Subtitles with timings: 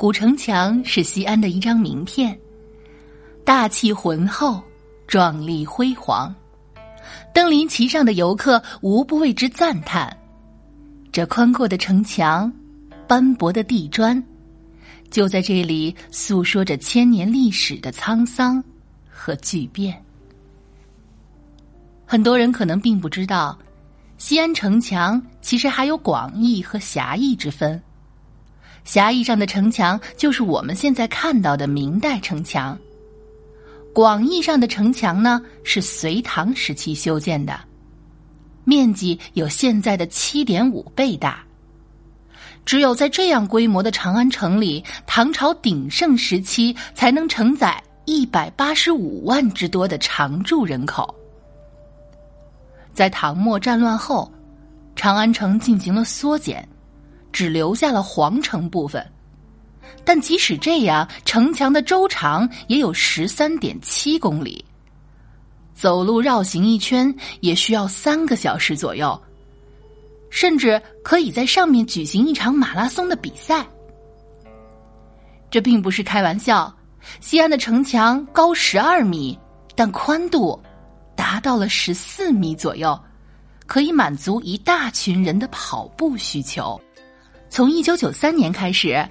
[0.00, 2.34] 古城墙是西安的一张名片，
[3.44, 4.58] 大气浑厚，
[5.06, 6.34] 壮丽辉煌。
[7.34, 10.16] 登临其上的游客无不为之赞叹。
[11.12, 12.50] 这宽阔的城墙，
[13.06, 14.24] 斑驳的地砖，
[15.10, 18.64] 就在这里诉说着千年历史的沧桑
[19.06, 20.02] 和巨变。
[22.06, 23.58] 很多人可能并不知道，
[24.16, 27.78] 西安城墙其实还有广义和狭义之分。
[28.84, 32.78] 狭义上的城墙就是我们现在看到的明代城墙。
[33.92, 37.58] 广义上的城墙呢，是隋唐时期修建的，
[38.64, 41.42] 面积有现在的七点五倍大。
[42.64, 51.12] 只有在这样规模的长安城里，唐朝鼎盛时期才能承载一百八十五万之多的常住人口。
[52.92, 54.30] 在唐末战乱后，
[54.94, 56.66] 长安城进行了缩减，
[57.32, 59.04] 只留下了皇城部分。
[60.04, 64.64] 但即使这样，城墙的周长也有十三点七公里，
[65.74, 69.20] 走路绕行一圈也需要三个小时左右，
[70.30, 73.66] 甚至可以在上面举行一场马拉松的比赛。
[75.50, 76.72] 这并不是开玩笑，
[77.20, 79.38] 西安的城墙高十二米，
[79.74, 80.58] 但宽度
[81.16, 82.98] 达到了十四米左右，
[83.66, 86.80] 可以满足一大群人的跑步需求。
[87.50, 89.06] 从一九九三年开始。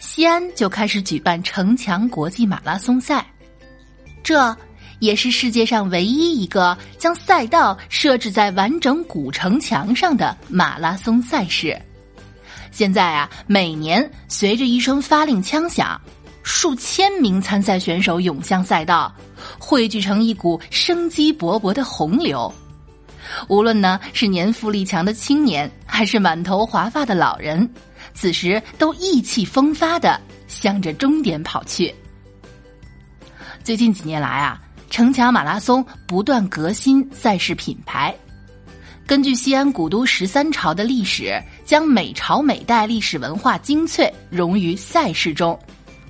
[0.00, 3.24] 西安就开始举办城墙国际马拉松赛，
[4.20, 4.54] 这
[4.98, 11.80] 也是世界上唯一一个将赛道设置在完整古城墙上的马拉松赛事。
[12.72, 16.00] 现在啊，每年随着一声发令枪响，
[16.42, 19.14] 数千名参赛选手涌向赛道，
[19.56, 22.52] 汇聚成一股生机勃勃的洪流。
[23.48, 27.68] 无论呢是年富力强的青年，还是满头华发的老人。
[28.14, 31.94] 此时都意气风发的向着终点跑去。
[33.62, 34.58] 最近几年来啊，
[34.88, 38.14] 城墙马拉松不断革新赛事品牌。
[39.06, 45.58] 根据西安古都十三朝的历史，将每朝每代历史文化精粹融于赛事中，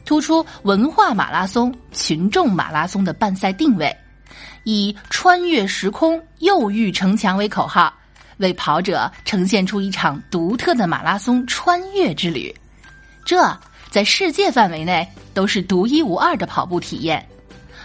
[0.05, 3.95] 突出文化马拉松、群众马拉松的办赛定位，
[4.63, 7.93] 以穿越时空、又遇城墙为口号。
[8.43, 12.55] 为跑者呈现出一场独特的马拉松穿越之旅，
[13.25, 13.43] 这
[13.91, 17.25] 在世界范围内都是独一无二的跑步体验。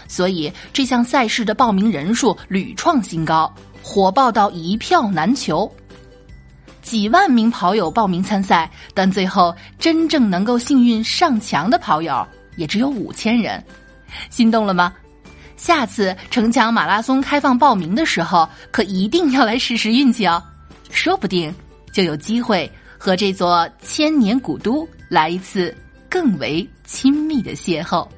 [0.06, 3.50] 所以这项赛事的报名人数屡创新高，
[3.82, 5.70] 火爆到一票难求。
[6.80, 12.26] 几万名跑友报名参赛，但最后真正能够幸运上墙的跑友
[12.56, 13.62] 也只有五千人。
[14.30, 14.94] 心动了吗？
[15.58, 20.42] 下次城墙马拉松开放报名的时候，可一定要来试试运气哦，
[20.90, 21.54] 说不定
[21.92, 25.76] 就有机会和这座千年古都来一次
[26.08, 28.08] 更为亲密的邂逅。